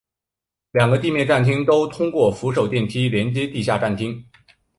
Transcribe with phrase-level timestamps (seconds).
[0.71, 4.19] 两个地面站厅都通过扶手电梯连接地下站厅。